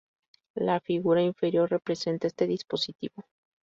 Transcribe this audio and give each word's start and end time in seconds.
La 0.55 0.79
figura 0.79 1.21
inferior 1.21 1.69
representa 1.69 2.25
este 2.25 2.47
dispositivo. 2.47 3.27